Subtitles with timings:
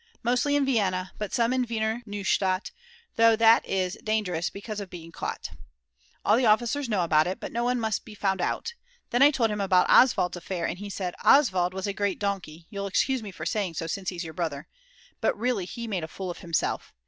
[0.23, 2.71] Mostly in Vienna, but some in Wiener Neustadt
[3.17, 5.51] though that is dangerous because of being caught.
[6.25, 8.73] All the officers know about it, but no one must be found out.
[9.11, 12.65] Then I told him about Oswald's affair and he said: "Oswald was a great donkey,
[12.71, 14.67] you'll excuse me for saying so since he's your brother;
[15.19, 16.95] but really he made a fool of himself.